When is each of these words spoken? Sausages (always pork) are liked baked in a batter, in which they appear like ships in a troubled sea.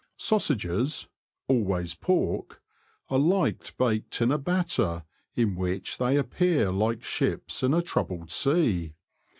Sausages 0.17 1.05
(always 1.47 1.93
pork) 1.93 2.59
are 3.09 3.19
liked 3.19 3.77
baked 3.77 4.19
in 4.19 4.31
a 4.31 4.39
batter, 4.39 5.03
in 5.35 5.55
which 5.55 5.99
they 5.99 6.17
appear 6.17 6.71
like 6.71 7.03
ships 7.03 7.61
in 7.61 7.71
a 7.71 7.83
troubled 7.83 8.31
sea. 8.31 8.95